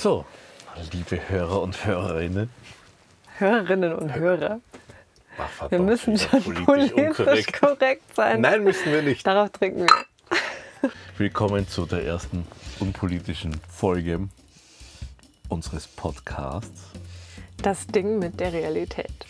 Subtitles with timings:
[0.00, 0.24] So,
[0.92, 2.48] liebe Hörer und Hörerinnen.
[3.36, 4.62] Hörerinnen und Hörer.
[5.36, 7.62] Ach, verdammt, Wir müssen schon politisch korrekt.
[7.62, 8.16] unkorrekt.
[8.16, 8.40] sein.
[8.40, 9.26] Nein, müssen wir nicht.
[9.26, 10.90] Darauf trinken wir.
[11.18, 12.46] Willkommen zu der ersten
[12.78, 14.26] unpolitischen Folge
[15.50, 16.84] unseres Podcasts.
[17.58, 19.26] Das Ding mit der Realität.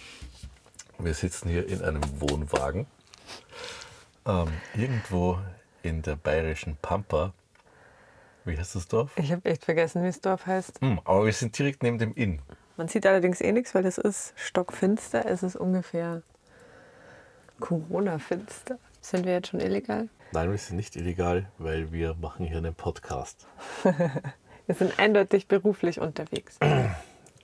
[1.01, 2.87] Wir sitzen hier in einem Wohnwagen.
[4.25, 5.37] Ähm, irgendwo
[5.83, 7.33] in der bayerischen Pampa.
[8.45, 9.13] Wie heißt das Dorf?
[9.17, 10.81] Ich habe echt vergessen, wie das Dorf heißt.
[10.81, 12.41] Hm, aber wir sind direkt neben dem Inn.
[12.77, 15.27] Man sieht allerdings eh nichts, weil es ist stockfinster.
[15.27, 16.23] Es ist ungefähr
[17.61, 18.79] Corona-finster.
[19.01, 20.09] Sind wir jetzt schon illegal?
[20.33, 23.47] Nein, wir sind nicht illegal, weil wir machen hier einen Podcast.
[24.67, 26.59] Wir sind eindeutig beruflich unterwegs.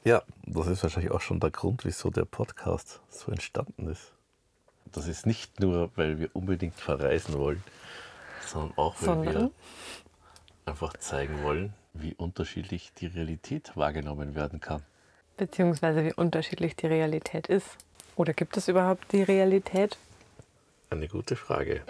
[0.05, 4.12] Ja, das ist wahrscheinlich auch schon der Grund, wieso der Podcast so entstanden ist.
[4.92, 7.61] Das ist nicht nur, weil wir unbedingt verreisen wollen,
[8.47, 9.51] sondern auch, weil wir Sondern?
[10.66, 14.83] Einfach zeigen wollen, wie unterschiedlich die Realität wahrgenommen werden kann.
[15.36, 17.77] Beziehungsweise wie unterschiedlich die Realität ist.
[18.17, 19.97] Oder gibt es überhaupt die Realität?
[20.91, 21.83] Eine gute Frage.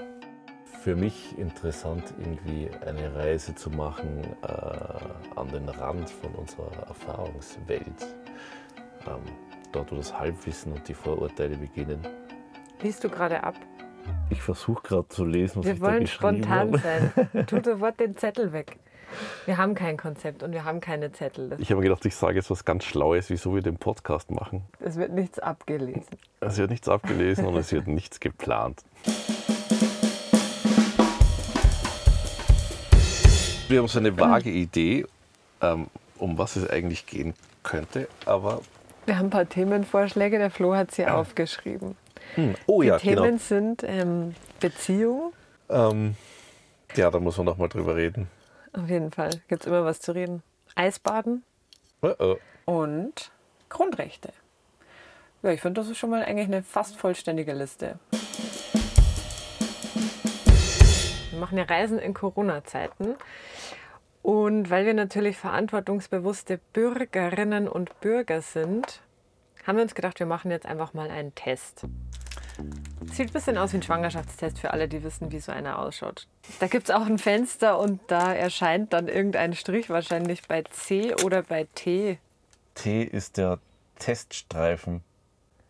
[0.82, 8.06] Für mich interessant, irgendwie eine Reise zu machen äh, an den Rand von unserer Erfahrungswelt.
[9.06, 9.22] Ähm,
[9.72, 12.06] dort, wo das Halbwissen und die Vorurteile beginnen.
[12.82, 13.56] Liest du gerade ab?
[14.30, 17.12] Ich versuche gerade zu lesen, was Wir ich da wollen geschrieben spontan habe.
[17.32, 17.46] sein.
[17.46, 18.76] Tu sofort den Zettel weg.
[19.46, 21.48] Wir haben kein Konzept und wir haben keine Zettel.
[21.50, 24.30] Das- Ich habe mir gedacht, ich sage jetzt was ganz Schlaues, wieso wir den Podcast
[24.30, 24.62] machen.
[24.80, 26.02] Es wird nichts abgelesen.
[26.40, 28.82] Es wird nichts abgelesen und es wird nichts geplant.
[33.68, 35.06] Wir haben so eine vage Idee,
[35.60, 35.86] ähm,
[36.18, 38.60] um was es eigentlich gehen könnte, aber
[39.06, 40.38] Wir haben ein paar Themenvorschläge.
[40.38, 41.96] Der Flo hat sie aufgeschrieben.
[42.66, 43.38] Oh Die ja, Themen genau.
[43.38, 45.32] sind ähm, Beziehung.
[45.68, 46.16] Ähm,
[46.94, 48.28] ja, da muss man noch mal drüber reden.
[48.72, 50.42] Auf jeden Fall gibt es immer was zu reden.
[50.74, 51.42] Eisbaden
[52.02, 52.36] Oh, oh.
[52.66, 53.30] und
[53.68, 54.32] Grundrechte.
[55.42, 57.98] Ja, ich finde, das ist schon mal eigentlich eine fast vollständige Liste.
[61.30, 63.14] Wir machen ja Reisen in Corona-Zeiten.
[64.22, 69.00] Und weil wir natürlich verantwortungsbewusste Bürgerinnen und Bürger sind,
[69.66, 71.86] haben wir uns gedacht, wir machen jetzt einfach mal einen Test.
[73.12, 76.26] Sieht ein bisschen aus wie ein Schwangerschaftstest für alle, die wissen, wie so einer ausschaut.
[76.60, 81.14] Da gibt es auch ein Fenster und da erscheint dann irgendein Strich, wahrscheinlich bei C
[81.24, 82.18] oder bei T.
[82.74, 83.58] T ist der
[83.98, 85.02] Teststreifen,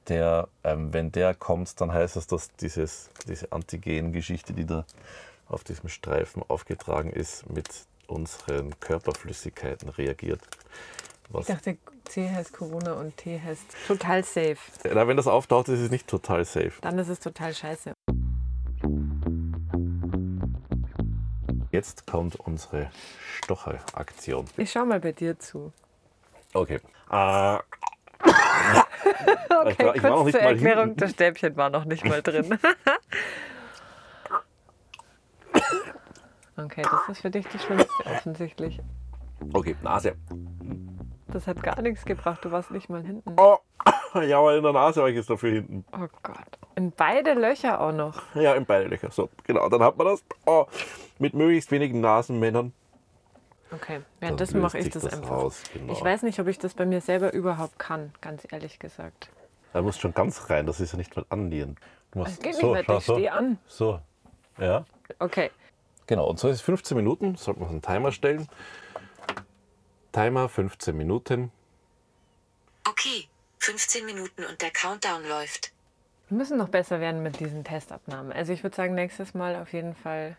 [0.08, 4.84] der, ähm, wenn der kommt, dann heißt es, dass dieses, diese Antigen-Geschichte, die da
[5.48, 7.68] auf diesem Streifen aufgetragen ist, mit
[8.06, 10.40] unseren Körperflüssigkeiten reagiert.
[11.30, 14.56] Was, Ich dachte, C heißt Corona und T heißt total safe.
[14.92, 16.72] Na, wenn das auftaucht, ist es nicht total safe.
[16.80, 17.92] Dann ist es total scheiße.
[21.72, 22.90] Jetzt kommt unsere
[23.38, 24.46] Stocheraktion.
[24.56, 25.72] Ich schau mal bei dir zu.
[26.54, 26.80] Okay.
[27.10, 27.58] Äh,
[29.48, 31.00] Okay, ich war noch kurz nicht zur mal Erklärung, hinten.
[31.00, 32.58] das Stäbchen war noch nicht mal drin.
[36.56, 38.80] okay, das ist für dich das Schlimmste offensichtlich.
[39.52, 40.16] okay, Nase.
[41.36, 43.36] Das hat gar nichts gebracht, du warst nicht mal hinten.
[43.38, 43.58] Oh,
[44.22, 45.84] ja, aber in der Nase war ich jetzt dafür hinten.
[45.92, 46.38] Oh Gott.
[46.76, 48.22] In beide Löcher auch noch.
[48.34, 49.10] Ja, in beide Löcher.
[49.10, 50.24] So, genau, dann hat man das.
[50.46, 50.64] Oh,
[51.18, 52.72] mit möglichst wenigen Nasenmännern.
[53.70, 55.30] Okay, währenddessen mache ich das, das einfach.
[55.30, 55.92] raus, genau.
[55.92, 59.28] Ich weiß nicht, ob ich das bei mir selber überhaupt kann, ganz ehrlich gesagt.
[59.74, 61.78] Da musst schon ganz rein, das ist ja nicht mal annähernd.
[62.12, 63.12] Du machst Es geht so, nicht mehr, ich so.
[63.12, 63.58] stehe an.
[63.66, 64.00] So,
[64.58, 64.86] ja.
[65.18, 65.50] Okay,
[66.06, 68.48] Genau, und so ist es 15 Minuten, sollte man einen Timer stellen.
[70.16, 71.52] Timer 15 Minuten.
[72.88, 73.28] Okay,
[73.58, 75.72] 15 Minuten und der Countdown läuft.
[76.30, 78.32] wir müssen noch besser werden mit diesen Testabnahmen.
[78.32, 80.38] Also ich würde sagen, nächstes Mal auf jeden Fall,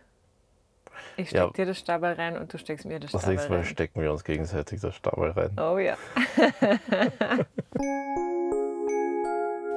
[1.16, 1.50] ich steck Ja.
[1.52, 3.66] dir das Stabal rein und du steckst mir das Das Stabal nächste Mal rein.
[3.66, 5.52] stecken wir uns gegenseitig das Stabel rein.
[5.60, 5.96] Oh ja.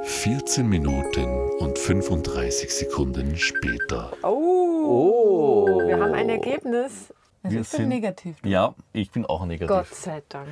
[0.03, 4.13] 14 Minuten und 35 Sekunden später.
[4.23, 7.13] Oh, wir haben ein Ergebnis.
[7.43, 8.37] Also Wir ich bin sind- negativ.
[8.45, 9.69] Ja, ich bin auch negativ.
[9.69, 10.51] Gott sei Dank.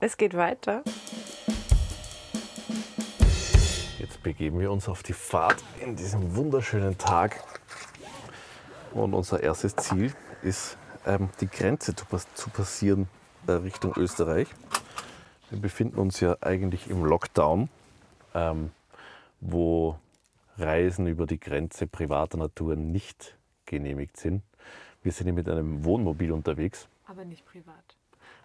[0.00, 0.82] Es geht weiter.
[3.98, 7.42] Jetzt begeben wir uns auf die Fahrt in diesem wunderschönen Tag.
[8.92, 10.76] Und unser erstes Ziel ist,
[11.06, 13.08] ähm, die Grenze zu, pass zu passieren
[13.46, 14.48] äh, Richtung Österreich.
[15.50, 17.68] Wir befinden uns ja eigentlich im Lockdown,
[18.34, 18.70] ähm,
[19.40, 19.98] wo
[20.58, 23.36] Reisen über die Grenze privater Natur nicht
[23.66, 24.42] genehmigt sind.
[25.02, 27.96] Wir sind hier mit einem Wohnmobil unterwegs, Aber nicht privat.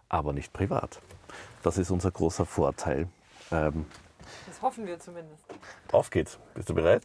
[0.10, 1.00] aber nicht privat.
[1.64, 3.08] Das ist unser großer Vorteil.
[3.52, 3.86] Ähm,
[4.48, 5.44] Das hoffen wir zumindest.
[5.92, 6.38] auf geht's.
[6.56, 7.04] Bist du bereit?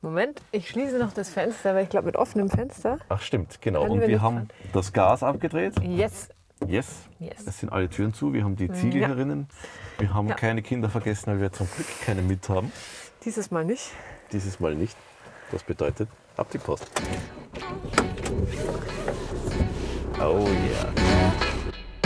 [0.00, 2.98] Moment, ich schließe noch das Fenster, weil ich glaube, mit offenem Fenster.
[3.08, 3.82] Ach stimmt, genau.
[3.84, 5.74] Und wir wir haben das Gas abgedreht.
[5.82, 6.28] Yes.
[6.66, 6.86] Yes.
[7.18, 7.46] Yes.
[7.46, 8.32] Es sind alle Türen zu.
[8.32, 9.08] Wir haben die Ziegel Ja.
[9.08, 9.48] herinnen.
[9.98, 10.34] Wir haben Ja.
[10.34, 12.70] keine Kinder vergessen, weil wir zum Glück keine mit haben.
[13.24, 13.90] Dieses Mal nicht.
[14.32, 14.96] Dieses Mal nicht.
[15.50, 16.90] Das bedeutet, ab die Post.
[20.20, 21.98] Oh yeah.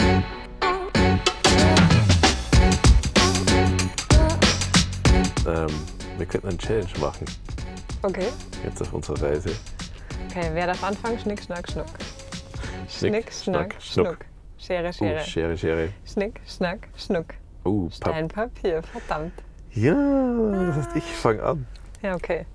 [5.45, 5.67] Ähm,
[6.17, 7.25] wir könnten eine Challenge machen,
[8.01, 8.27] Okay.
[8.63, 9.49] jetzt auf unserer Reise.
[10.29, 11.19] Okay, wer darf anfangen?
[11.19, 11.85] Schnick, schnack, schnuck.
[12.87, 14.17] Schnick, schnack, schnuck.
[14.57, 15.19] Schere, Schere.
[15.21, 15.89] Schere, Schere.
[16.05, 17.25] Schnick, schnack, schnuck.
[17.65, 19.33] Oh, Pap Stein, Papier, verdammt.
[19.71, 19.93] Ja,
[20.67, 21.65] das heißt, ich fange an.
[22.01, 22.45] Ja, okay.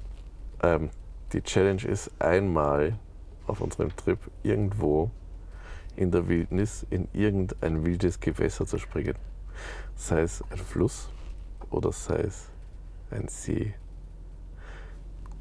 [0.62, 0.90] Ähm,
[1.32, 2.98] die Challenge ist einmal
[3.46, 5.10] auf unserem Trip irgendwo
[5.98, 9.14] in der Wildnis in irgendein wildes Gewässer zu springen.
[9.96, 11.10] Sei es ein Fluss
[11.70, 12.48] oder sei es
[13.10, 13.74] ein See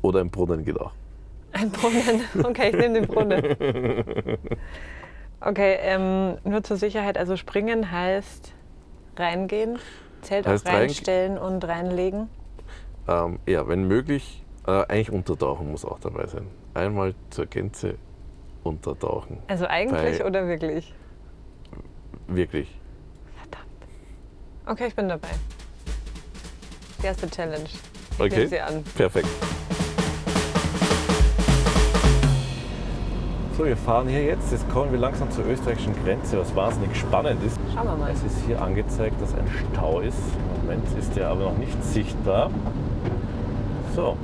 [0.02, 0.94] oder ein Brunnen geht auch.
[1.52, 2.22] Ein Brunnen.
[2.44, 3.44] Okay, ich nehme den Brunnen.
[5.40, 8.54] Okay, ähm, nur zur Sicherheit, also springen heißt
[9.18, 9.78] reingehen,
[10.22, 12.28] Zelt Heißt auch reinstellen und reinlegen.
[13.08, 16.48] Ähm, ja, wenn möglich, äh, eigentlich untertauchen muss auch dabei sein.
[16.74, 18.00] Einmal zur Gänze
[18.68, 19.38] untertauchen.
[19.48, 20.94] Also eigentlich Weil- oder wirklich?
[22.28, 22.70] Wirklich.
[23.38, 23.66] Verdammt.
[24.66, 25.30] Okay, ich bin dabei.
[27.02, 27.64] Die erste Challenge.
[27.66, 28.48] Ich Okay.
[28.48, 28.84] sie an.
[28.96, 29.28] Perfekt.
[33.58, 34.52] So, wir fahren hier jetzt.
[34.52, 37.58] Jetzt kommen wir langsam zur österreichischen Grenze, was wahnsinnig spannend ist.
[37.74, 38.12] Schauen wir mal.
[38.12, 40.18] Es ist hier angezeigt, dass ein Stau ist.
[40.56, 42.52] Im Moment ist der aber noch nicht sichtbar.
[43.96, 44.16] So,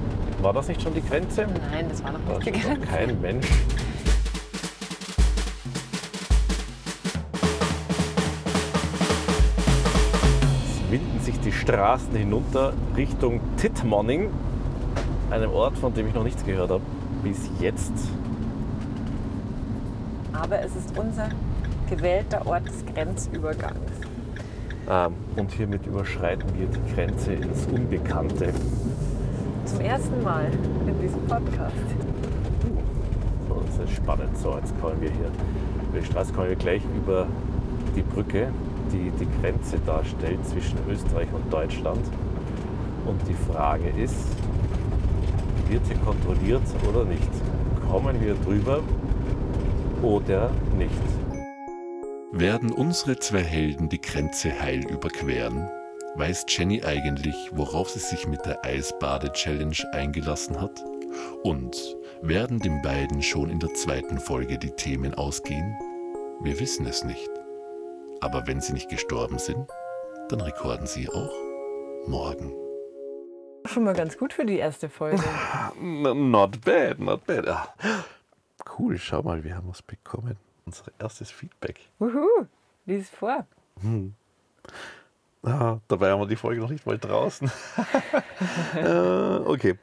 [0.42, 1.48] war das nicht schon die Grenze?
[1.72, 2.86] Nein, das war noch Da nicht die Grenze.
[2.88, 3.48] kein Mensch.
[11.64, 14.30] Straßen hinunter Richtung Tittmonning,
[15.32, 16.84] einem Ort, von dem ich noch nichts gehört habe.
[17.24, 17.94] Bis jetzt.
[20.34, 21.30] Aber es ist unser
[21.90, 23.78] gewählter Ort des Grenzübergangs.
[24.90, 28.54] Ähm, und hiermit überschreiten wir die Grenze ins Unbekannte.
[29.64, 30.48] Zum ersten Mal
[30.86, 31.72] in diesem Podcast.
[33.48, 34.38] So, das ist spannend.
[34.38, 35.32] So, jetzt kommen wir hier.
[35.90, 37.26] Über die Straße kommen wir gleich über
[37.96, 38.50] die Brücke,
[38.94, 42.06] die die Grenze darstellt zwischen Österreich und Deutschland.
[43.06, 44.28] Und die Frage ist,
[45.68, 47.30] wird hier kontrolliert oder nicht?
[47.90, 48.82] Kommen wir drüber
[50.02, 50.92] oder nicht?
[52.32, 55.70] Werden unsere zwei Helden die Grenze heil überqueren?
[56.16, 60.84] Weiß Jenny eigentlich, worauf sie sich mit der Eisbade-Challenge eingelassen hat?
[61.44, 61.76] Und
[62.22, 65.76] werden den beiden schon in der zweiten Folge die Themen ausgehen?
[66.42, 67.30] Wir wissen es nicht.
[68.24, 69.70] Aber wenn sie nicht gestorben sind,
[70.30, 71.34] dann rekorden sie auch
[72.08, 72.54] morgen.
[73.66, 75.22] Schon mal ganz gut für die erste Folge.
[75.82, 77.50] Not bad, not bad.
[77.50, 77.74] Ah,
[78.80, 80.38] Cool, schau mal, wir haben was bekommen.
[80.66, 81.82] Unser erstes Feedback.
[82.00, 82.48] Wuhu,
[82.86, 83.46] lies vor.
[85.44, 87.52] Ah, dabei haben wir die Folge noch nicht mal draußen.
[88.76, 89.78] äh, okay.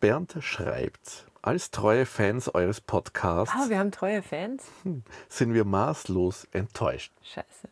[0.00, 4.64] Bernd schreibt, als treue Fans eures Podcasts Ah, wir haben treue Fans.
[5.28, 7.12] sind wir maßlos enttäuscht.
[7.22, 7.68] Scheiße.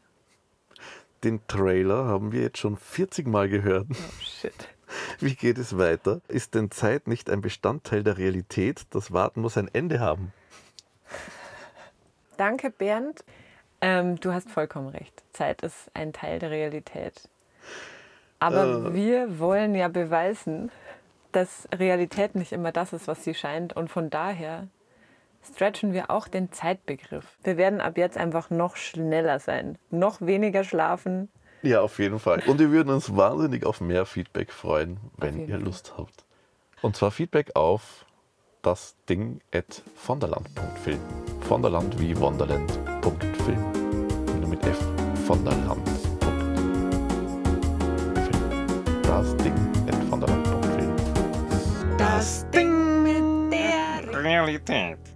[1.22, 3.86] Den Trailer haben wir jetzt schon 40 Mal gehört.
[3.90, 4.52] Oh, shit.
[5.20, 6.20] Wie geht es weiter?
[6.28, 8.86] Ist denn Zeit nicht ein Bestandteil der Realität?
[8.90, 10.32] Das Warten muss ein Ende haben.
[12.36, 13.24] Danke, Bernd.
[13.82, 15.22] Ähm, du hast vollkommen recht.
[15.32, 17.28] Zeit ist ein Teil der Realität.
[18.38, 20.70] Aber wir wollen ja beweisen,
[21.32, 23.74] dass Realität nicht immer das ist, was sie scheint.
[23.74, 24.68] Und von daher
[25.42, 27.36] stretchen wir auch den Zeitbegriff.
[27.42, 31.28] Wir werden ab jetzt einfach noch schneller sein, noch weniger schlafen.
[31.62, 32.42] Ja, auf jeden Fall.
[32.46, 35.64] Und wir würden uns wahnsinnig auf mehr Feedback freuen, wenn ihr Fall.
[35.64, 36.24] Lust habt.
[36.80, 38.06] Und zwar Feedback auf
[38.62, 41.00] das Ding at vonderland.film.
[41.40, 43.72] Vonderland wie Wonderland.film.
[44.40, 44.78] Nur mit F.
[45.26, 46.10] Vonderland.film.
[49.02, 49.54] Das Ding
[52.20, 54.96] at vonderland.film.
[54.96, 55.09] Das